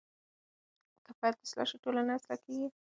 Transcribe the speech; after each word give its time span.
که 1.05 1.11
فرد 1.19 1.37
اصلاح 1.45 1.65
شي 1.69 1.77
ټولنه 1.83 2.11
اصلاح 2.15 2.37
کیږي. 2.45 2.67